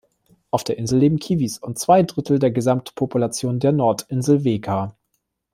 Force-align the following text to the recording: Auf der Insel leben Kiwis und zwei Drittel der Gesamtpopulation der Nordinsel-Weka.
Auf 0.49 0.63
der 0.63 0.79
Insel 0.79 0.97
leben 0.99 1.19
Kiwis 1.19 1.59
und 1.59 1.77
zwei 1.77 2.01
Drittel 2.01 2.39
der 2.39 2.49
Gesamtpopulation 2.49 3.59
der 3.59 3.71
Nordinsel-Weka. 3.71 4.95